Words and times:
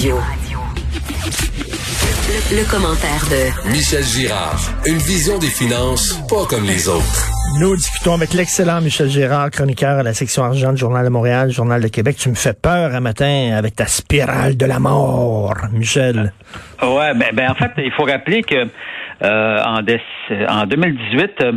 Le, 0.00 0.14
commentaire 2.70 3.24
de 3.30 3.72
Michel 3.72 4.04
Girard. 4.04 4.60
Une 4.86 4.98
vision 4.98 5.38
des 5.38 5.48
finances 5.48 6.20
pas 6.28 6.44
comme 6.48 6.64
les 6.64 6.88
autres. 6.88 7.28
Nous 7.58 7.74
discutons 7.74 8.14
avec 8.14 8.32
l'excellent 8.32 8.80
Michel 8.80 9.08
Girard, 9.08 9.50
chroniqueur 9.50 9.98
à 9.98 10.04
la 10.04 10.14
section 10.14 10.44
argent 10.44 10.72
du 10.72 10.78
Journal 10.78 11.04
de 11.04 11.10
Montréal, 11.10 11.50
Journal 11.50 11.82
de 11.82 11.88
Québec. 11.88 12.14
Tu 12.16 12.28
me 12.28 12.36
fais 12.36 12.52
peur 12.52 12.94
un 12.94 13.00
matin 13.00 13.56
avec 13.56 13.74
ta 13.74 13.86
spirale 13.86 14.56
de 14.56 14.66
la 14.66 14.78
mort, 14.78 15.56
Michel. 15.72 16.32
Ouais, 16.80 17.12
ben, 17.14 17.34
ben 17.34 17.50
en 17.50 17.54
fait, 17.56 17.72
il 17.78 17.90
faut 17.90 18.04
rappeler 18.04 18.44
que 18.44 18.68
euh, 19.24 19.62
en, 19.64 19.80
en 20.48 20.66
2018, 20.66 21.30
euh, 21.42 21.52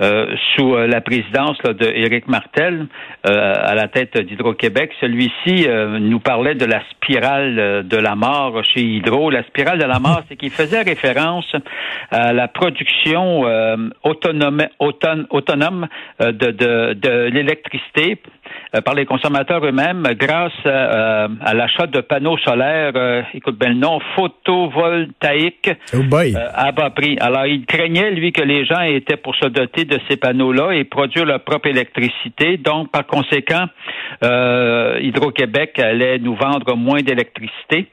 sous 0.00 0.74
euh, 0.74 0.86
la 0.86 1.00
présidence 1.00 1.58
de 1.58 1.86
Éric 1.86 2.26
Martel 2.26 2.86
euh, 3.26 3.54
à 3.56 3.74
la 3.74 3.88
tête 3.88 4.16
d'Hydro-Québec. 4.16 4.92
Celui-ci 5.00 5.66
nous 6.00 6.20
parlait 6.20 6.54
de 6.54 6.64
la 6.64 6.82
spirale 6.90 7.86
de 7.86 7.96
la 7.96 8.14
mort 8.14 8.64
chez 8.64 8.80
Hydro. 8.80 9.30
La 9.30 9.42
spirale 9.44 9.78
de 9.78 9.84
la 9.84 9.98
mort, 9.98 10.22
c'est 10.28 10.36
qu'il 10.36 10.50
faisait 10.50 10.82
référence 10.82 11.54
à 12.10 12.32
la 12.32 12.48
production 12.48 13.42
autonome, 14.02 14.66
autonome 14.78 15.86
de, 16.18 16.50
de, 16.50 16.94
de 16.94 17.28
l'électricité 17.32 18.18
euh, 18.76 18.80
par 18.82 18.94
les 18.94 19.04
consommateurs 19.04 19.64
eux-mêmes 19.64 20.06
grâce 20.14 20.52
euh, 20.64 21.28
à 21.40 21.54
l'achat 21.54 21.88
de 21.88 22.00
panneaux 22.00 22.38
solaires, 22.38 22.92
euh, 22.94 23.22
écoute 23.34 23.58
bien 23.58 23.70
le 23.70 23.74
nom, 23.74 23.98
photovoltaïques 24.14 25.70
oh 25.92 25.98
à 26.54 26.70
bas 26.70 26.90
prix. 26.90 27.16
Alors, 27.20 27.46
il 27.46 27.66
craignait, 27.66 28.12
lui, 28.12 28.32
que 28.32 28.42
les 28.42 28.64
gens 28.64 28.82
étaient 28.82 29.16
pour 29.16 29.34
se 29.34 29.48
doter 29.48 29.84
de 29.90 30.00
ces 30.08 30.16
panneaux-là 30.16 30.72
et 30.72 30.84
produire 30.84 31.24
leur 31.24 31.44
propre 31.44 31.68
électricité. 31.68 32.56
Donc, 32.56 32.90
par 32.90 33.06
conséquent, 33.06 33.66
Hydro-Québec 34.22 35.78
allait 35.78 36.18
nous 36.18 36.34
vendre 36.36 36.76
moins 36.76 37.02
d'électricité. 37.02 37.88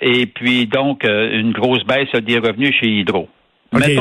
et 0.00 0.26
puis, 0.26 0.66
donc, 0.66 1.04
une 1.04 1.52
grosse 1.52 1.84
baisse 1.84 2.12
des 2.22 2.38
revenus 2.38 2.74
chez 2.80 2.88
Hydro. 2.88 3.28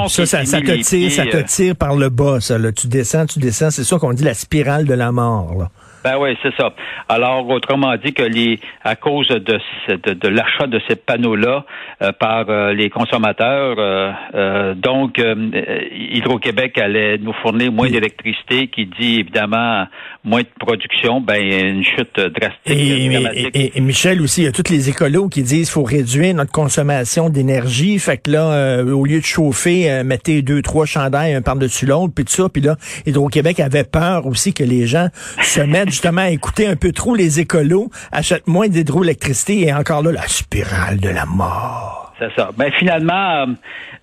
ça, 0.07 0.25
ça, 0.25 0.61
te 0.61 0.81
tire, 0.81 1.11
ça 1.11 1.25
te 1.25 1.43
tire 1.43 1.75
par 1.75 1.95
le 1.95 2.09
bas, 2.09 2.39
ça. 2.39 2.57
Là. 2.57 2.71
Tu 2.71 2.87
descends, 2.87 3.25
tu 3.25 3.39
descends. 3.39 3.69
C'est 3.69 3.83
ça 3.83 3.97
qu'on 3.99 4.13
dit 4.13 4.23
la 4.23 4.33
spirale 4.33 4.85
de 4.85 4.93
la 4.93 5.11
mort. 5.11 5.55
Là. 5.57 5.69
Ben 6.03 6.17
oui, 6.19 6.35
c'est 6.41 6.53
ça. 6.55 6.73
Alors, 7.09 7.47
autrement 7.47 7.95
dit 8.03 8.13
que 8.13 8.23
les, 8.23 8.59
à 8.83 8.95
cause 8.95 9.27
de, 9.27 9.39
de, 9.39 10.13
de 10.13 10.27
l'achat 10.27 10.65
de 10.67 10.81
ces 10.87 10.95
panneaux-là 10.95 11.65
euh, 12.01 12.11
par 12.11 12.45
euh, 12.49 12.73
les 12.73 12.89
consommateurs, 12.89 13.75
euh, 13.77 14.73
donc 14.73 15.21
Hydro-Québec 15.21 16.77
allait 16.77 17.17
nous 17.19 17.33
fournir 17.41 17.71
moins 17.71 17.89
d'électricité, 17.89 18.67
qui 18.67 18.87
dit 18.99 19.19
évidemment 19.19 19.85
moins 20.23 20.41
de 20.41 20.47
production, 20.59 21.21
ben 21.21 21.41
une 21.41 21.83
chute 21.83 22.19
drastique. 22.19 22.61
Et, 22.67 23.77
et, 23.77 23.81
Michel 23.81 24.21
aussi, 24.21 24.41
il 24.41 24.45
y 24.45 24.47
a 24.47 24.51
tous 24.51 24.71
les 24.71 24.89
écolos 24.89 25.29
qui 25.29 25.43
disent 25.43 25.69
qu'il 25.69 25.73
faut 25.73 25.83
réduire 25.83 26.33
notre 26.33 26.51
consommation 26.51 27.29
d'énergie. 27.29 27.99
Fait 27.99 28.17
que 28.17 28.31
là, 28.31 28.83
au 28.83 29.05
lieu 29.05 29.19
de 29.19 29.25
chauffer, 29.25 30.03
mettez 30.03 30.41
deux, 30.41 30.61
trois 30.61 30.85
chandails 30.85 31.33
un 31.33 31.41
par-dessus 31.41 31.85
l'autre, 31.85 32.13
puis 32.15 32.25
tout 32.25 32.33
ça. 32.33 32.49
Puis 32.49 32.61
là, 32.61 32.75
Hydro-Québec 33.05 33.59
avait 33.59 33.83
peur 33.83 34.25
aussi 34.25 34.53
que 34.53 34.63
les 34.63 34.87
gens 34.87 35.07
se 35.41 35.61
mettent 35.61 35.90
justement 35.91 36.23
écouter 36.23 36.67
un 36.67 36.75
peu 36.75 36.91
trop 36.91 37.15
les 37.15 37.39
écolos, 37.39 37.89
achètent 38.11 38.47
moins 38.47 38.67
d'hydroélectricité 38.67 39.67
et 39.67 39.73
encore 39.73 40.01
là, 40.01 40.11
la 40.11 40.27
spirale 40.27 40.99
de 40.99 41.09
la 41.09 41.25
mort. 41.25 42.13
C'est 42.21 42.31
ça. 42.35 42.51
Ben 42.55 42.71
finalement, 42.71 43.31
euh, 43.31 43.45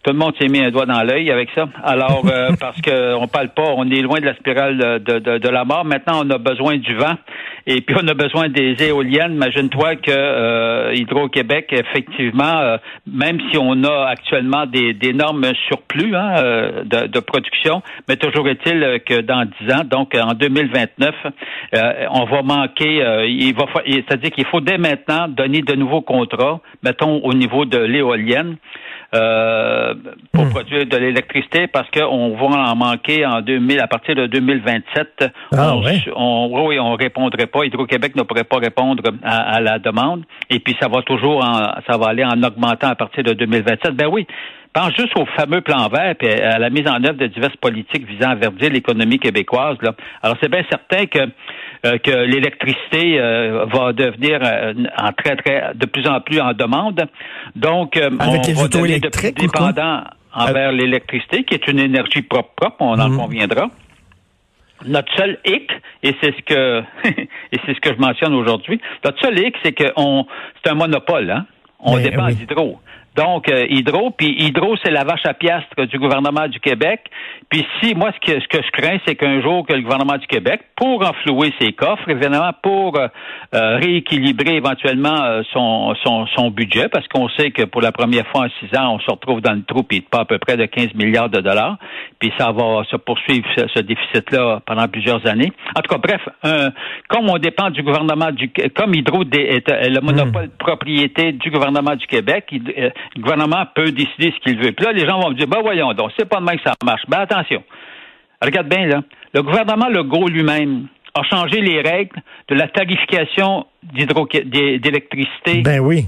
tout 0.02 0.10
le 0.10 0.18
monde 0.18 0.34
s'est 0.40 0.48
mis 0.48 0.60
un 0.60 0.70
doigt 0.70 0.86
dans 0.86 1.02
l'œil 1.02 1.30
avec 1.30 1.50
ça. 1.54 1.68
Alors, 1.84 2.24
euh, 2.26 2.50
parce 2.60 2.80
qu'on 2.80 3.28
parle 3.28 3.50
pas, 3.50 3.72
on 3.76 3.88
est 3.90 4.00
loin 4.02 4.18
de 4.18 4.26
la 4.26 4.34
spirale 4.34 4.76
de, 4.76 5.18
de, 5.18 5.38
de, 5.38 5.48
la 5.48 5.64
mort. 5.64 5.84
Maintenant, 5.84 6.22
on 6.24 6.30
a 6.30 6.38
besoin 6.38 6.78
du 6.78 6.94
vent. 6.96 7.14
Et 7.70 7.82
puis, 7.82 7.94
on 8.02 8.08
a 8.08 8.14
besoin 8.14 8.48
des 8.48 8.82
éoliennes. 8.82 9.34
Imagine-toi 9.34 9.96
que 9.96 10.10
euh, 10.10 10.94
Hydro-Québec, 10.94 11.66
effectivement, 11.70 12.60
euh, 12.60 12.78
même 13.06 13.38
si 13.50 13.58
on 13.58 13.84
a 13.84 14.06
actuellement 14.06 14.64
des, 14.64 14.94
d'énormes 14.94 15.44
surplus 15.66 16.16
hein, 16.16 16.36
euh, 16.38 16.84
de, 16.84 17.08
de, 17.08 17.20
production, 17.20 17.82
mais 18.08 18.16
toujours 18.16 18.48
est-il 18.48 19.02
que 19.04 19.20
dans 19.20 19.44
10 19.60 19.74
ans, 19.74 19.84
donc 19.84 20.14
en 20.14 20.32
2029, 20.32 21.14
on 22.10 22.24
va 22.24 22.42
manquer, 22.42 23.04
il 23.28 23.54
va, 23.54 23.66
c'est-à-dire 23.84 24.30
qu'il 24.30 24.46
faut 24.46 24.62
dès 24.62 24.78
maintenant 24.78 25.28
donner 25.28 25.60
de 25.60 25.74
nouveaux 25.74 26.00
contrats, 26.00 26.60
mettons 26.82 27.20
au 27.22 27.34
niveau 27.34 27.66
de 27.66 27.76
l'éolienne. 27.76 28.56
Euh, 29.14 29.94
pour 30.34 30.44
hmm. 30.44 30.50
produire 30.50 30.84
de 30.84 30.96
l'électricité 30.98 31.66
parce 31.66 31.88
qu'on 31.90 32.36
va 32.36 32.44
en 32.44 32.76
manquer 32.76 33.24
en 33.24 33.40
2000 33.40 33.80
à 33.80 33.86
partir 33.86 34.14
de 34.14 34.26
2027. 34.26 35.32
Ah, 35.56 35.74
on, 35.74 35.82
ouais? 35.82 36.04
on, 36.14 36.66
oui, 36.66 36.78
on 36.78 36.92
répondrait 36.92 37.46
pas. 37.46 37.57
Hydro-Québec 37.64 38.16
ne 38.16 38.22
pourrait 38.22 38.44
pas 38.44 38.58
répondre 38.58 39.02
à, 39.22 39.60
la 39.60 39.78
demande. 39.78 40.24
Et 40.50 40.60
puis 40.60 40.76
ça 40.80 40.88
va 40.88 41.02
toujours, 41.02 41.44
en, 41.44 41.80
ça 41.86 41.98
va 41.98 42.08
aller 42.08 42.24
en 42.24 42.42
augmentant 42.42 42.88
à 42.88 42.94
partir 42.94 43.24
de 43.24 43.32
2027. 43.32 43.94
Ben 43.94 44.08
oui. 44.10 44.26
Pense 44.72 44.94
juste 44.96 45.16
au 45.16 45.24
fameux 45.24 45.62
plan 45.62 45.88
vert 45.88 46.14
et 46.20 46.42
à 46.42 46.58
la 46.58 46.68
mise 46.68 46.86
en 46.86 47.02
œuvre 47.02 47.16
de 47.16 47.26
diverses 47.26 47.56
politiques 47.56 48.06
visant 48.06 48.30
à 48.30 48.34
verdir 48.34 48.70
l'économie 48.70 49.18
québécoise. 49.18 49.78
Là. 49.80 49.94
Alors 50.22 50.36
c'est 50.42 50.50
bien 50.50 50.62
certain 50.70 51.06
que 51.06 51.20
euh, 51.86 51.96
que 51.98 52.10
l'électricité 52.10 53.18
euh, 53.18 53.64
va 53.72 53.92
devenir 53.92 54.40
euh, 54.42 54.74
en 54.98 55.12
très 55.12 55.36
très 55.36 55.72
de 55.74 55.86
plus 55.86 56.06
en 56.06 56.20
plus 56.20 56.40
en 56.40 56.52
demande. 56.52 57.06
Donc 57.56 57.96
Avec 57.96 58.20
on 58.20 58.32
les 58.46 58.52
va 58.52 58.68
devenir 58.68 59.00
de 59.00 59.08
plus 59.08 59.32
dépendant 59.32 60.02
envers 60.34 60.72
l'électricité, 60.72 61.44
qui 61.44 61.54
est 61.54 61.66
une 61.68 61.78
énergie 61.78 62.22
propre 62.22 62.50
propre, 62.54 62.76
on 62.80 62.98
en 62.98 63.08
mhm. 63.08 63.16
conviendra. 63.16 63.70
Notre 64.86 65.12
seul 65.16 65.38
hic, 65.44 65.70
et 66.02 66.14
c'est 66.22 66.34
ce 66.36 66.42
que 66.42 66.82
et 67.08 67.58
c'est 67.66 67.74
ce 67.74 67.80
que 67.80 67.92
je 67.92 67.98
mentionne 67.98 68.34
aujourd'hui, 68.34 68.80
notre 69.04 69.20
seul 69.20 69.38
hic, 69.38 69.56
c'est 69.62 69.72
que 69.72 69.92
on 69.96 70.26
c'est 70.62 70.70
un 70.70 70.74
monopole, 70.74 71.30
hein? 71.30 71.46
On 71.80 71.96
ben 71.96 72.02
dépend 72.02 72.28
d'hydro. 72.28 72.80
Donc, 73.16 73.50
euh, 73.50 73.66
Hydro, 73.68 74.10
puis 74.10 74.32
Hydro, 74.38 74.76
c'est 74.84 74.92
la 74.92 75.02
vache 75.02 75.24
à 75.24 75.34
piastre 75.34 75.86
du 75.86 75.98
gouvernement 75.98 76.46
du 76.46 76.60
Québec. 76.60 77.00
Puis 77.48 77.66
si, 77.80 77.94
moi, 77.94 78.12
ce 78.12 78.32
que, 78.32 78.40
ce 78.40 78.46
que 78.46 78.62
je 78.62 78.70
crains, 78.70 78.98
c'est 79.06 79.16
qu'un 79.16 79.42
jour 79.42 79.66
que 79.66 79.72
le 79.72 79.82
gouvernement 79.82 80.18
du 80.18 80.26
Québec, 80.28 80.60
pour 80.76 81.04
enflouer 81.04 81.52
ses 81.60 81.72
coffres, 81.72 82.08
évidemment, 82.08 82.52
pour 82.62 82.96
euh, 82.96 83.08
euh, 83.54 83.76
rééquilibrer 83.78 84.56
éventuellement 84.56 85.42
son, 85.52 85.94
son, 86.04 86.26
son, 86.28 86.50
budget, 86.50 86.88
parce 86.88 87.08
qu'on 87.08 87.28
sait 87.30 87.50
que 87.50 87.64
pour 87.64 87.80
la 87.80 87.90
première 87.90 88.26
fois 88.28 88.46
en 88.46 88.48
six 88.60 88.76
ans, 88.78 88.94
on 88.94 89.00
se 89.00 89.10
retrouve 89.10 89.40
dans 89.40 89.54
le 89.54 89.62
trou, 89.62 89.82
puis 89.82 90.00
pas 90.00 90.20
à 90.20 90.24
peu 90.24 90.38
près 90.38 90.56
de 90.56 90.66
15 90.66 90.94
milliards 90.94 91.30
de 91.30 91.40
dollars, 91.40 91.76
puis 92.20 92.32
ça 92.38 92.52
va 92.52 92.84
se 92.88 92.96
poursuivre, 92.96 93.46
ce, 93.56 93.80
déficit-là, 93.80 94.60
pendant 94.64 94.86
plusieurs 94.86 95.26
années. 95.26 95.52
En 95.76 95.80
tout 95.80 95.94
cas, 95.94 95.98
bref, 95.98 96.20
comme 97.08 97.28
on 97.28 97.38
dépend 97.38 97.70
du 97.70 97.82
gouvernement 97.82 98.30
du... 98.30 98.50
Comme 98.74 98.94
Hydro 98.94 99.22
est 99.32 99.68
le 99.88 100.00
monopole 100.00 100.46
de 100.46 100.52
propriété 100.58 101.32
du 101.32 101.50
gouvernement 101.50 101.96
du 101.96 102.06
Québec, 102.06 102.52
le 103.16 103.22
gouvernement 103.22 103.64
peut 103.74 103.90
décider 103.90 104.32
ce 104.36 104.40
qu'il 104.42 104.58
veut. 104.58 104.72
Puis 104.72 104.84
là, 104.84 104.92
les 104.92 105.06
gens 105.06 105.20
vont 105.20 105.30
me 105.30 105.34
dire, 105.34 105.46
ben 105.46 105.60
voyons 105.62 105.92
donc, 105.92 106.10
c'est 106.18 106.28
pas 106.28 106.40
de 106.40 106.44
même 106.44 106.56
que 106.56 106.64
ça 106.64 106.74
marche. 106.84 107.02
Ben 107.08 107.20
attention. 107.20 107.62
Regarde 108.42 108.68
bien, 108.68 108.86
là. 108.86 109.02
Le 109.34 109.42
gouvernement 109.42 109.88
Legault 109.88 110.28
lui-même 110.28 110.86
a 111.14 111.22
changé 111.24 111.60
les 111.60 111.80
règles 111.80 112.16
de 112.48 112.54
la 112.54 112.68
tarification 112.68 113.66
d'électricité 113.92 115.62
ben 115.62 115.80
oui. 115.80 116.06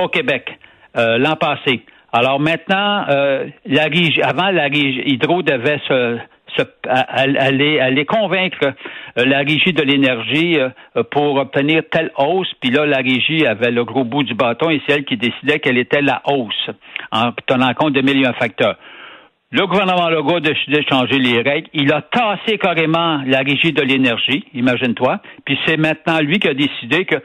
au 0.00 0.08
Québec 0.08 0.58
euh, 0.96 1.18
l'an 1.18 1.36
passé. 1.36 1.82
Alors 2.12 2.38
maintenant, 2.38 3.04
euh, 3.08 3.46
la 3.64 3.88
avant, 4.22 4.50
la 4.50 4.64
régie, 4.64 5.02
Hydro 5.06 5.42
devait 5.42 5.80
se, 5.88 6.18
aller, 6.88 7.80
aller 7.80 8.04
convaincre 8.04 8.74
euh, 9.18 9.24
la 9.24 9.38
régie 9.38 9.72
de 9.72 9.82
l'énergie 9.82 10.58
euh, 10.58 11.02
pour 11.10 11.36
obtenir 11.36 11.82
telle 11.90 12.10
hausse. 12.16 12.52
Puis 12.60 12.70
là, 12.70 12.86
la 12.86 12.98
régie 12.98 13.46
avait 13.46 13.70
le 13.70 13.84
gros 13.84 14.04
bout 14.04 14.22
du 14.22 14.34
bâton 14.34 14.70
et 14.70 14.80
c'est 14.86 14.94
elle 14.94 15.04
qui 15.04 15.16
décidait 15.16 15.58
quelle 15.58 15.78
était 15.78 16.02
la 16.02 16.22
hausse 16.26 16.70
en 17.10 17.32
tenant 17.46 17.72
compte 17.74 17.92
de 17.92 18.00
millions 18.00 18.30
de 18.30 18.36
facteurs. 18.36 18.76
Le 19.50 19.66
gouvernement 19.66 20.08
Legault 20.08 20.36
a 20.36 20.40
décidé 20.40 20.78
de 20.78 20.86
changer 20.88 21.18
les 21.18 21.42
règles. 21.42 21.68
Il 21.74 21.92
a 21.92 22.00
tassé 22.00 22.56
carrément 22.56 23.20
la 23.26 23.40
régie 23.40 23.72
de 23.72 23.82
l'énergie, 23.82 24.46
imagine-toi. 24.54 25.20
Puis 25.44 25.58
c'est 25.66 25.76
maintenant 25.76 26.20
lui 26.20 26.38
qui 26.38 26.48
a 26.48 26.54
décidé 26.54 27.04
que 27.04 27.16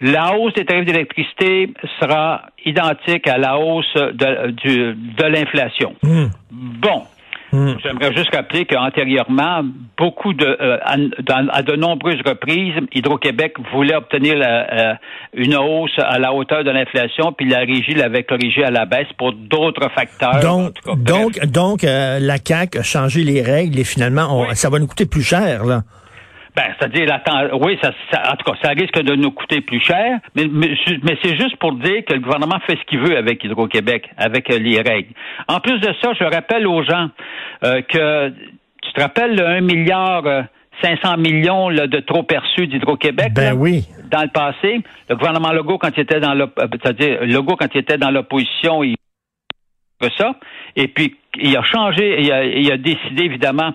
la 0.00 0.36
hausse 0.36 0.54
des 0.54 0.64
tarifs 0.64 0.84
d'électricité 0.84 1.70
sera 2.00 2.42
identique 2.64 3.26
à 3.26 3.38
la 3.38 3.58
hausse 3.58 3.94
de, 3.94 4.92
de 4.92 5.24
l'inflation. 5.24 5.94
Mmh. 6.02 6.26
Bon, 6.50 7.02
Hmm. 7.52 7.74
J'aimerais 7.82 8.14
juste 8.14 8.34
rappeler 8.34 8.64
qu'antérieurement, 8.64 9.62
beaucoup 9.98 10.32
de, 10.32 10.46
euh, 10.46 10.78
à, 10.82 11.62
de 11.62 11.76
nombreuses 11.76 12.20
reprises, 12.24 12.72
Hydro-Québec 12.94 13.56
voulait 13.74 13.94
obtenir 13.94 14.36
euh, 14.36 14.94
une 15.34 15.56
hausse 15.56 15.98
à 15.98 16.18
la 16.18 16.32
hauteur 16.32 16.64
de 16.64 16.70
l'inflation, 16.70 17.34
puis 17.34 17.46
la 17.46 17.58
régie 17.58 17.92
l'avait 17.94 18.22
corrigé 18.22 18.64
à 18.64 18.70
la 18.70 18.86
baisse 18.86 19.12
pour 19.18 19.34
d'autres 19.34 19.90
facteurs. 19.94 20.40
Donc, 20.40 20.76
donc, 20.96 21.38
donc, 21.44 21.84
euh, 21.84 22.18
la 22.20 22.38
CAC 22.38 22.76
a 22.76 22.82
changé 22.82 23.22
les 23.22 23.42
règles 23.42 23.78
et 23.78 23.84
finalement, 23.84 24.46
ça 24.54 24.70
va 24.70 24.78
nous 24.78 24.86
coûter 24.86 25.04
plus 25.04 25.22
cher, 25.22 25.64
là. 25.64 25.82
Ben, 26.54 26.64
c'est-à-dire, 26.78 27.18
oui, 27.60 27.78
ça, 27.80 27.92
en 28.30 28.36
tout 28.36 28.44
cas, 28.44 28.58
ça 28.62 28.70
risque 28.70 29.00
de 29.00 29.14
nous 29.14 29.30
coûter 29.30 29.62
plus 29.62 29.80
cher, 29.80 30.18
mais, 30.34 30.46
mais, 30.52 31.16
c'est 31.22 31.36
juste 31.36 31.56
pour 31.56 31.72
dire 31.72 32.04
que 32.04 32.12
le 32.12 32.20
gouvernement 32.20 32.58
fait 32.66 32.76
ce 32.76 32.84
qu'il 32.84 33.00
veut 33.00 33.16
avec 33.16 33.42
Hydro-Québec, 33.42 34.10
avec 34.18 34.50
euh, 34.50 34.58
les 34.58 34.80
règles. 34.82 35.14
En 35.48 35.60
plus 35.60 35.78
de 35.80 35.94
ça, 36.02 36.12
je 36.12 36.24
rappelle 36.24 36.66
aux 36.66 36.82
gens 36.82 37.08
euh, 37.64 37.80
que, 37.82 38.28
tu 38.82 38.92
te 38.92 39.00
rappelles 39.00 39.34
le 39.34 39.46
1 39.46 39.60
milliard 39.62 40.24
500 40.82 41.16
millions 41.18 41.70
de 41.70 42.00
trop 42.00 42.22
perçus 42.24 42.66
d'Hydro-Québec. 42.66 43.32
Ben 43.34 43.54
oui. 43.54 43.84
Dans 44.10 44.22
le 44.22 44.28
passé, 44.28 44.82
le 45.08 45.16
gouvernement 45.16 45.52
Legault, 45.52 45.78
quand 45.78 45.96
il 45.96 46.00
était 46.00 46.20
dans 46.20 46.34
c'est-à-dire 46.34 47.24
Legault, 47.24 47.56
quand 47.56 47.72
il 47.74 47.78
était 47.78 47.96
dans 47.96 48.10
l'opposition, 48.10 48.82
il 48.82 48.96
ça. 50.18 50.34
Et 50.76 50.88
puis, 50.88 51.16
il 51.40 51.56
a 51.56 51.62
changé, 51.62 52.22
il 52.22 52.32
a, 52.32 52.44
il 52.44 52.72
a 52.72 52.76
décidé, 52.76 53.24
évidemment, 53.24 53.72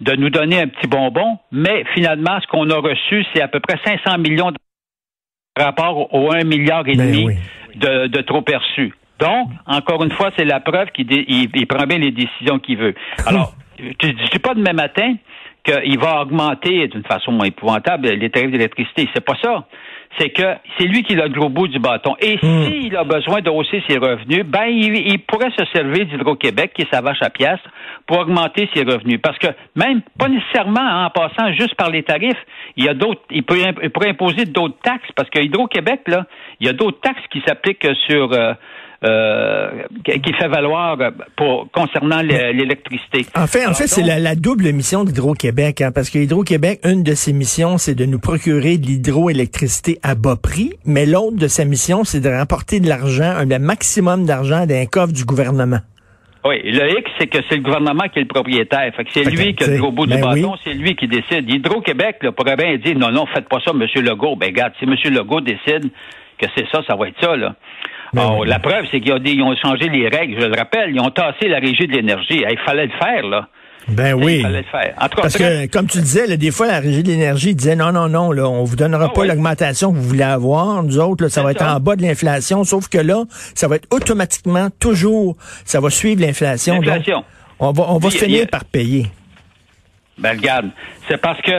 de 0.00 0.16
nous 0.16 0.30
donner 0.30 0.60
un 0.60 0.68
petit 0.68 0.86
bonbon, 0.86 1.38
mais 1.52 1.84
finalement, 1.94 2.38
ce 2.40 2.46
qu'on 2.48 2.68
a 2.70 2.76
reçu, 2.76 3.24
c'est 3.32 3.42
à 3.42 3.48
peu 3.48 3.60
près 3.60 3.78
500 3.84 4.18
millions 4.18 4.50
de 4.50 4.56
rapport 5.56 6.12
au 6.12 6.32
1 6.32 6.44
milliard 6.44 6.86
et 6.88 6.94
ben 6.94 7.10
demi 7.10 7.36
de, 7.76 8.06
de 8.08 8.20
trop 8.22 8.42
perçus. 8.42 8.92
Donc, 9.18 9.48
encore 9.66 10.02
une 10.02 10.12
fois, 10.12 10.30
c'est 10.36 10.44
la 10.44 10.60
preuve 10.60 10.90
qu'il 10.90 11.06
il, 11.10 11.66
prend 11.66 11.86
bien 11.86 11.98
les 11.98 12.10
décisions 12.10 12.58
qu'il 12.58 12.78
veut. 12.78 12.94
Alors, 13.26 13.54
je 13.78 13.84
ne 13.84 14.30
dis 14.30 14.38
pas 14.38 14.54
demain 14.54 14.72
matin 14.72 15.14
qu'il 15.64 15.98
va 15.98 16.22
augmenter 16.22 16.88
d'une 16.88 17.04
façon 17.04 17.42
épouvantable 17.42 18.08
les 18.08 18.30
tarifs 18.30 18.50
d'électricité. 18.50 19.08
C'est 19.14 19.24
pas 19.24 19.36
ça 19.42 19.66
c'est 20.18 20.30
que 20.30 20.54
c'est 20.78 20.86
lui 20.86 21.02
qui 21.02 21.14
a 21.14 21.26
le 21.26 21.32
gros 21.32 21.48
bout 21.48 21.68
du 21.68 21.78
bâton. 21.78 22.14
Et 22.20 22.36
hmm. 22.36 22.64
s'il 22.64 22.96
a 22.96 23.04
besoin 23.04 23.40
de 23.40 23.50
hausser 23.50 23.82
ses 23.88 23.98
revenus, 23.98 24.44
ben 24.44 24.66
il, 24.66 25.18
pourrait 25.20 25.50
se 25.56 25.64
servir 25.72 26.06
d'Hydro-Québec, 26.06 26.72
qui 26.74 26.82
est 26.82 26.92
sa 26.92 27.00
vache 27.00 27.22
à 27.22 27.30
piastres, 27.30 27.68
pour 28.06 28.18
augmenter 28.18 28.68
ses 28.74 28.82
revenus. 28.82 29.20
Parce 29.22 29.38
que 29.38 29.48
même, 29.76 30.02
pas 30.18 30.28
nécessairement 30.28 31.04
en 31.04 31.10
passant 31.10 31.52
juste 31.52 31.74
par 31.74 31.90
les 31.90 32.02
tarifs, 32.02 32.38
il 32.76 32.84
y 32.84 32.88
a 32.88 32.94
d'autres, 32.94 33.22
il, 33.30 33.42
peut, 33.42 33.58
pourrait 33.92 34.10
imposer 34.10 34.44
d'autres 34.44 34.78
taxes, 34.82 35.10
parce 35.16 35.30
que 35.30 35.40
Hydro-Québec, 35.40 36.02
là, 36.06 36.26
il 36.60 36.66
y 36.66 36.70
a 36.70 36.72
d'autres 36.72 37.00
taxes 37.00 37.24
qui 37.30 37.42
s'appliquent 37.46 37.88
sur 38.06 38.32
euh, 38.32 38.54
qui 40.04 40.32
fait 40.32 40.48
valoir 40.48 40.96
pour 41.36 41.70
concernant 41.72 42.20
l'électricité. 42.22 43.26
En 43.36 43.46
fait, 43.46 43.66
en 43.66 43.74
fait, 43.74 43.86
c'est 43.86 44.02
la, 44.02 44.34
double 44.34 44.72
mission 44.72 45.04
d'Hydro-Québec, 45.04 45.80
hein, 45.80 45.92
parce 45.92 46.10
que 46.10 46.18
Hydro-Québec, 46.18 46.80
une 46.84 47.02
de 47.02 47.14
ses 47.14 47.32
missions, 47.32 47.78
c'est 47.78 47.94
de 47.94 48.04
nous 48.04 48.18
procurer 48.18 48.78
de 48.78 48.86
l'hydroélectricité 48.86 49.98
à 50.02 50.14
bas 50.14 50.36
prix, 50.36 50.72
mais 50.84 51.06
l'autre 51.06 51.36
de 51.36 51.48
sa 51.48 51.64
mission, 51.64 52.04
c'est 52.04 52.20
de 52.20 52.28
rapporter 52.28 52.80
de 52.80 52.88
l'argent, 52.88 53.34
un 53.36 53.46
maximum 53.58 54.26
d'argent 54.26 54.66
d'un 54.66 54.86
coffre 54.86 55.12
du 55.12 55.24
gouvernement. 55.24 55.80
Oui, 56.44 56.60
le 56.62 56.98
X, 56.98 57.10
c'est 57.18 57.26
que 57.26 57.38
c'est 57.48 57.56
le 57.56 57.62
gouvernement 57.62 58.04
qui 58.12 58.18
est 58.18 58.22
le 58.22 58.28
propriétaire. 58.28 58.92
Fait 58.94 59.04
que 59.04 59.10
c'est 59.12 59.24
lui 59.24 59.54
qui 59.54 59.64
a 59.64 59.68
le 59.68 59.78
gros 59.78 59.90
bout 59.90 60.06
du 60.06 60.12
ben 60.12 60.20
bâton, 60.20 60.54
c'est 60.62 60.74
lui 60.74 60.94
qui 60.94 61.08
décide. 61.08 61.48
Hydro-Québec 61.48 62.18
pourrait 62.36 62.56
bien 62.56 62.76
dire 62.76 62.98
non, 62.98 63.10
non, 63.10 63.24
faites 63.26 63.48
pas 63.48 63.60
ça, 63.64 63.70
M. 63.70 63.80
Legault. 64.04 64.36
Ben 64.36 64.48
regarde, 64.48 64.74
si 64.78 64.84
M. 64.84 64.94
Legault 65.14 65.40
décide 65.40 65.90
que 66.38 66.46
c'est 66.54 66.66
ça, 66.70 66.82
ça 66.86 66.96
va 66.96 67.08
être 67.08 67.18
ça, 67.18 67.34
là. 67.34 67.54
Ben 68.12 68.44
la 68.44 68.58
preuve, 68.58 68.86
c'est 68.90 69.00
qu'ils 69.00 69.42
ont, 69.42 69.56
changé 69.56 69.88
les 69.88 70.08
règles, 70.08 70.40
je 70.40 70.46
le 70.46 70.56
rappelle. 70.56 70.90
Ils 70.94 71.00
ont 71.00 71.10
tassé 71.10 71.48
la 71.48 71.58
régie 71.58 71.86
de 71.86 71.92
l'énergie. 71.92 72.44
Il 72.48 72.58
fallait 72.64 72.86
le 72.86 72.92
faire, 72.92 73.26
là. 73.26 73.48
Ben 73.88 74.14
oui. 74.14 74.36
Il 74.36 74.42
fallait 74.42 74.58
le 74.58 74.64
faire. 74.64 74.94
Parce 75.16 75.36
que, 75.36 75.66
comme 75.66 75.86
tu 75.86 75.98
disais, 75.98 76.36
des 76.36 76.50
fois, 76.50 76.66
la 76.66 76.80
régie 76.80 77.02
de 77.02 77.08
l'énergie 77.08 77.54
disait 77.54 77.76
non, 77.76 77.92
non, 77.92 78.08
non, 78.08 78.32
là, 78.32 78.48
on 78.48 78.64
vous 78.64 78.76
donnera 78.76 79.06
ah 79.10 79.14
pas 79.14 79.26
l'augmentation 79.26 79.92
que 79.92 79.96
vous 79.96 80.08
voulez 80.08 80.22
avoir. 80.22 80.82
Nous 80.82 80.98
autres, 80.98 81.28
ça 81.28 81.42
va 81.42 81.50
être 81.50 81.64
en 81.64 81.80
bas 81.80 81.96
de 81.96 82.02
l'inflation. 82.02 82.64
Sauf 82.64 82.88
que 82.88 82.98
là, 82.98 83.24
ça 83.54 83.68
va 83.68 83.76
être 83.76 83.88
automatiquement, 83.90 84.68
toujours, 84.78 85.36
ça 85.64 85.80
va 85.80 85.90
suivre 85.90 86.22
l'inflation. 86.22 86.80
L'inflation. 86.80 87.24
On 87.58 87.72
va, 87.72 87.84
on 87.88 87.98
va 87.98 88.10
finir 88.10 88.46
par 88.48 88.64
payer. 88.64 89.06
Ben, 90.18 90.36
regarde. 90.36 90.70
C'est 91.08 91.20
parce 91.20 91.40
que 91.42 91.52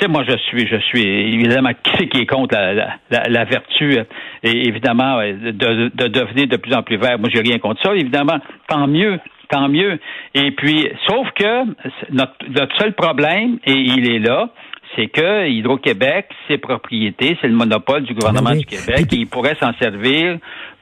tu 0.00 0.06
sais, 0.06 0.12
moi, 0.12 0.24
je 0.26 0.36
suis, 0.36 0.66
je 0.66 0.76
suis 0.76 1.02
évidemment 1.02 1.70
qui 1.82 2.08
qui 2.08 2.22
est 2.22 2.26
contre 2.26 2.56
la, 2.56 3.44
vertu 3.44 3.98
euh, 3.98 4.04
et 4.42 4.68
évidemment 4.68 5.18
de, 5.20 5.90
de, 5.94 6.08
devenir 6.08 6.48
de 6.48 6.56
plus 6.56 6.74
en 6.74 6.82
plus 6.82 6.96
vert. 6.96 7.18
Moi, 7.18 7.28
j'ai 7.32 7.40
rien 7.40 7.58
contre 7.58 7.82
ça. 7.82 7.94
Évidemment, 7.94 8.38
tant 8.68 8.86
mieux, 8.86 9.20
tant 9.50 9.68
mieux. 9.68 9.98
Et 10.34 10.52
puis, 10.52 10.88
sauf 11.06 11.28
que 11.32 11.64
notre, 12.12 12.34
notre 12.48 12.76
seul 12.78 12.94
problème, 12.94 13.58
et 13.64 13.74
il 13.74 14.10
est 14.10 14.20
là, 14.20 14.48
c'est 14.96 15.08
que 15.08 15.48
Hydro-Québec, 15.48 16.28
ses 16.48 16.58
propriétés, 16.58 17.36
c'est 17.40 17.48
le 17.48 17.54
monopole 17.54 18.02
du 18.02 18.14
gouvernement 18.14 18.54
du 18.54 18.64
Québec, 18.64 19.06
et 19.12 19.16
il 19.16 19.26
pourrait 19.26 19.56
s'en 19.60 19.72
servir 19.74 20.38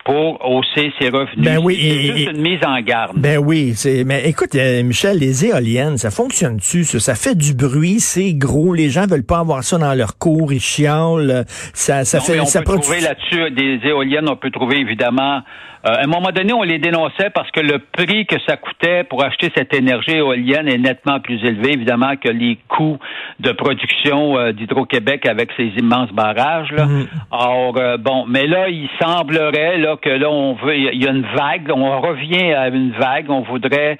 pour 0.09 0.43
hausser 0.43 0.91
ses 0.99 1.11
revenus. 1.11 1.45
Ben 1.45 1.59
oui, 1.63 1.77
c'est 1.79 2.17
juste 2.17 2.31
une 2.31 2.41
mise 2.41 2.61
en 2.65 2.81
garde. 2.81 3.19
Ben 3.19 3.37
oui, 3.37 3.73
c'est 3.75 4.05
mais 4.05 4.27
écoute 4.27 4.55
euh, 4.55 4.83
Michel, 4.83 5.19
les 5.19 5.45
éoliennes, 5.45 5.99
ça 5.99 6.11
fonctionne-tu 6.11 6.85
ça, 6.85 6.99
ça 6.99 7.15
fait 7.15 7.37
du 7.37 7.55
bruit, 7.55 8.01
c'est 8.01 8.33
gros, 8.33 8.73
les 8.73 8.89
gens 8.89 9.07
veulent 9.07 9.27
pas 9.27 9.41
avoir 9.41 9.63
ça 9.63 9.77
dans 9.77 9.93
leur 9.93 10.17
cour, 10.17 10.51
ils 10.51 10.61
chialent, 10.61 11.45
ça 11.47 12.07
ça 12.07 12.21
fait 12.21 12.41
on 12.41 12.47
peut 12.47 12.81
trouver 12.81 13.01
là-dessus 13.01 13.51
des 13.51 13.87
éoliennes, 13.87 14.31
on 14.31 14.37
peut 14.37 14.51
trouver 14.51 14.79
évidemment 14.79 15.43
euh, 15.87 15.95
à 15.95 16.05
un 16.05 16.07
moment 16.07 16.31
donné, 16.33 16.53
on 16.53 16.63
les 16.63 16.79
dénonçait 16.79 17.31
parce 17.31 17.51
que 17.51 17.61
le 17.61 17.79
prix 17.79 18.27
que 18.27 18.37
ça 18.47 18.57
coûtait 18.57 19.05
pour 19.05 19.25
acheter 19.25 19.51
cette 19.57 19.73
énergie 19.75 20.17
éolienne 20.17 20.67
est 20.69 20.79
nettement 20.79 21.21
plus 21.21 21.43
élevé, 21.45 21.73
évidemment, 21.73 22.17
que 22.17 22.29
les 22.29 22.59
coûts 22.69 22.99
de 23.39 23.53
production 23.53 24.37
euh, 24.37 24.53
d'Hydro-Québec 24.53 25.27
avec 25.27 25.51
ces 25.57 25.69
immenses 25.79 26.11
barrages. 26.11 26.73
Là. 26.73 26.87
Mm. 26.87 27.07
Or, 27.31 27.75
bon, 28.01 28.27
mais 28.27 28.47
là, 28.47 28.69
il 28.69 28.89
semblerait 29.01 29.79
là 29.79 29.97
que 30.01 30.11
là 30.11 30.31
on 30.31 30.55
veut, 30.55 30.77
il 30.77 31.03
y 31.03 31.07
a 31.07 31.11
une 31.11 31.27
vague, 31.35 31.71
on 31.75 32.01
revient 32.01 32.53
à 32.53 32.69
une 32.69 32.93
vague, 32.93 33.31
on 33.31 33.43
voudrait, 33.43 33.99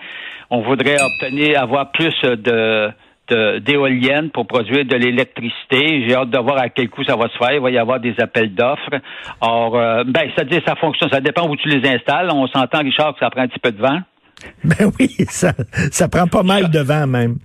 on 0.51 0.61
voudrait 0.61 0.97
obtenir, 1.01 1.61
avoir 1.61 1.91
plus 1.93 2.15
de 2.23 2.93
d'éoliennes 3.31 4.31
pour 4.31 4.47
produire 4.47 4.85
de 4.85 4.97
l'électricité. 4.97 6.07
J'ai 6.07 6.15
hâte 6.15 6.31
de 6.31 6.39
voir 6.39 6.59
à 6.59 6.69
quel 6.69 6.89
coût 6.89 7.05
ça 7.05 7.17
va 7.17 7.29
se 7.29 7.37
faire. 7.37 7.53
Il 7.53 7.61
va 7.61 7.71
y 7.71 7.79
avoir 7.79 8.01
des 8.01 8.15
appels 8.21 8.55
d'offres. 8.55 9.01
Or, 9.41 9.77
euh, 9.77 10.05
ben, 10.07 10.31
ça 10.37 10.45
dit 10.45 10.61
ça 10.67 10.77
fonctionne. 10.77 11.11
Ça 11.11 11.21
dépend 11.21 11.49
où 11.49 11.57
tu 11.57 11.69
les 11.69 11.87
installes. 11.89 12.31
On 12.33 12.47
s'entend, 12.47 12.79
Richard, 12.79 13.15
que 13.15 13.21
ça 13.21 13.31
prend 13.31 13.43
un 13.43 13.49
petit 13.49 13.59
peu 13.59 13.71
de 13.71 13.81
vent. 13.81 14.01
Ben 14.65 14.91
oui, 14.99 15.15
ça, 15.29 15.53
ça 15.91 16.09
prend 16.09 16.27
pas 16.27 16.43
mal 16.43 16.71
de 16.71 16.81
vent 16.81 17.07
même. 17.07 17.39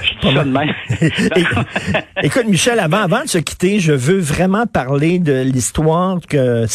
Écoute, 2.22 2.46
Michel, 2.48 2.80
avant, 2.80 2.98
avant 2.98 3.22
de 3.22 3.28
se 3.28 3.38
quitter, 3.38 3.80
je 3.80 3.92
veux 3.92 4.18
vraiment 4.18 4.66
parler 4.66 5.18
de 5.18 5.42
l'histoire 5.42 6.18
que 6.26 6.66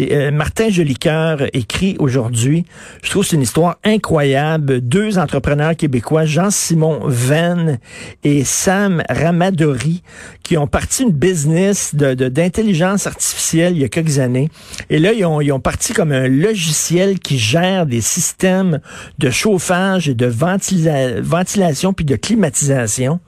euh, 0.00 0.30
Martin 0.30 0.68
Jolicoeur 0.68 1.42
écrit 1.52 1.96
aujourd'hui. 1.98 2.64
Je 3.02 3.10
trouve 3.10 3.22
que 3.22 3.30
c'est 3.30 3.36
une 3.36 3.42
histoire 3.42 3.76
incroyable. 3.84 4.80
Deux 4.80 5.18
entrepreneurs 5.18 5.76
québécois, 5.76 6.24
Jean-Simon 6.24 7.00
Venn 7.04 7.78
et 8.24 8.44
Sam 8.44 9.02
Ramadori, 9.08 10.02
qui 10.42 10.58
ont 10.58 10.66
parti 10.66 11.04
une 11.04 11.12
business 11.12 11.94
de, 11.94 12.14
d'intelligence 12.14 13.06
artificielle 13.06 13.76
il 13.76 13.82
y 13.82 13.84
a 13.84 13.88
quelques 13.88 14.18
années. 14.18 14.50
Et 14.90 14.98
là, 14.98 15.12
ils 15.12 15.24
ont, 15.24 15.40
ils 15.40 15.52
ont 15.52 15.60
parti 15.60 15.92
comme 15.92 16.12
un 16.12 16.28
logiciel 16.28 17.18
qui 17.18 17.38
gère 17.38 17.86
des 17.86 18.00
systèmes 18.00 18.80
de 19.18 19.30
chauffage 19.30 20.08
et 20.08 20.14
de 20.14 20.26
ventilation 20.26 21.92
puis 21.92 22.04
de 22.04 22.16
climatisation. 22.16 23.20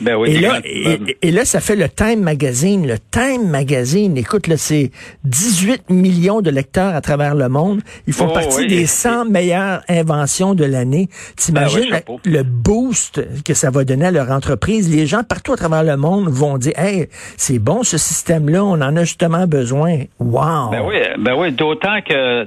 Ben 0.00 0.16
oui, 0.16 0.30
et, 0.30 0.40
là, 0.40 0.60
et, 1.22 1.30
là, 1.30 1.44
ça 1.44 1.60
fait 1.60 1.76
le 1.76 1.88
Time 1.88 2.20
Magazine. 2.20 2.86
Le 2.86 2.98
Time 2.98 3.48
Magazine, 3.48 4.16
écoute, 4.16 4.46
là, 4.46 4.56
c'est 4.56 4.90
18 5.24 5.90
millions 5.90 6.40
de 6.40 6.50
lecteurs 6.50 6.94
à 6.94 7.00
travers 7.00 7.34
le 7.34 7.48
monde. 7.48 7.80
Ils 8.06 8.12
font 8.12 8.28
oh, 8.28 8.32
partie 8.32 8.66
des 8.66 8.86
100 8.86 9.26
meilleures 9.26 9.82
inventions 9.88 10.54
de 10.54 10.64
l'année. 10.64 11.08
T'imagines 11.36 11.90
ben 11.90 12.02
le 12.24 12.42
boost 12.42 13.22
que 13.44 13.54
ça 13.54 13.70
va 13.70 13.84
donner 13.84 14.06
à 14.06 14.10
leur 14.10 14.30
entreprise? 14.30 14.94
Les 14.94 15.06
gens 15.06 15.22
partout 15.22 15.52
à 15.52 15.56
travers 15.56 15.84
le 15.84 15.96
monde 15.96 16.28
vont 16.28 16.58
dire, 16.58 16.72
hey, 16.76 17.08
c'est 17.36 17.58
bon 17.58 17.82
ce 17.82 17.98
système-là, 17.98 18.64
on 18.64 18.80
en 18.80 18.96
a 18.96 19.04
justement 19.04 19.46
besoin. 19.46 20.00
Wow! 20.18 20.70
Ben 20.70 20.82
oui, 20.84 20.96
ben 21.18 21.34
oui 21.36 21.52
d'autant 21.52 22.00
que, 22.06 22.46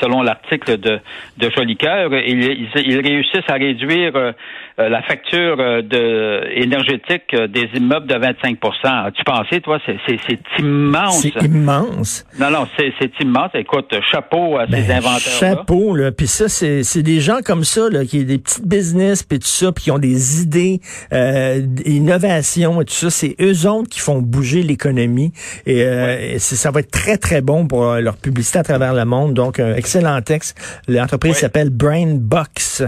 selon 0.00 0.22
l'article 0.22 0.78
de, 0.78 1.00
de 1.38 1.50
Jolicoeur, 1.50 2.12
ils, 2.24 2.68
ils, 2.86 3.00
réussissent 3.00 3.48
à 3.48 3.54
réduire 3.54 4.16
euh, 4.16 4.32
la 4.78 5.02
facture 5.02 5.56
euh, 5.58 5.80
de, 5.80 6.50
énergétique 6.54 7.34
des 7.34 7.68
immeubles 7.74 8.06
de 8.06 8.14
25 8.14 8.58
As-tu 8.84 9.24
pensé, 9.24 9.60
toi? 9.62 9.78
C'est 9.86 10.38
immense. 10.58 11.22
C'est 11.22 11.42
immense. 11.44 12.26
Non, 12.38 12.50
non, 12.50 12.66
c'est 12.76 13.10
immense. 13.20 13.50
Écoute, 13.54 13.94
chapeau 14.10 14.58
à 14.58 14.66
ces 14.66 14.82
ben, 14.82 14.98
inventeurs-là. 14.98 15.56
Chapeau, 15.56 15.96
là. 15.96 16.12
Puis 16.12 16.26
ça, 16.26 16.48
c'est 16.48 17.02
des 17.02 17.20
gens 17.20 17.38
comme 17.42 17.64
ça, 17.64 17.88
là, 17.90 18.04
qui 18.04 18.20
ont 18.20 18.24
des 18.24 18.38
petites 18.38 18.66
business, 18.66 19.22
puis 19.22 19.38
tout 19.38 19.46
ça, 19.46 19.72
puis 19.72 19.84
qui 19.84 19.90
ont 19.90 19.98
des 19.98 20.42
idées, 20.42 20.80
euh, 21.12 21.62
innovations 21.86 22.82
et 22.82 22.84
tout 22.84 22.94
ça. 22.94 23.08
C'est 23.08 23.34
eux 23.40 23.66
autres 23.66 23.88
qui 23.88 24.00
font 24.00 24.20
bouger 24.20 24.62
l'économie. 24.62 25.32
Et, 25.64 26.38
ça 26.38 26.70
va 26.70 26.80
être 26.80 26.90
très, 26.90 27.16
très 27.16 27.40
bon 27.40 27.66
pour 27.66 27.94
leur 27.94 28.16
publicité 28.16 28.58
à 28.58 28.62
travers 28.62 28.92
le 28.92 29.04
monde. 29.04 29.34
Donc, 29.34 29.58
un 29.58 29.74
excellent 29.74 30.20
texte. 30.20 30.58
L'entreprise 30.86 31.36
s'appelle 31.36 31.70
Brain 31.70 32.16
Box. 32.16 32.82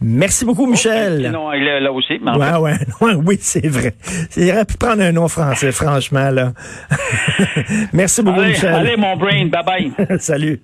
Merci 0.00 0.44
beaucoup, 0.44 0.66
Michel. 0.66 1.21
Non, 1.30 1.52
il 1.52 1.66
est 1.66 1.80
là 1.80 1.92
aussi. 1.92 2.14
ouais, 2.14 2.72
ouais, 3.00 3.14
oui, 3.24 3.38
c'est 3.40 3.66
vrai. 3.66 3.94
Il 4.36 4.50
aurait 4.50 4.64
pu 4.64 4.76
prendre 4.76 5.02
un 5.02 5.12
nom 5.12 5.28
français, 5.28 5.72
franchement, 5.72 6.30
là. 6.30 6.52
Merci 7.92 8.22
beaucoup, 8.22 8.40
Michel. 8.40 8.74
Allez, 8.74 8.96
mon 8.96 9.16
brain, 9.16 9.46
bye 9.46 9.64
bye. 9.64 10.18
Salut. 10.18 10.60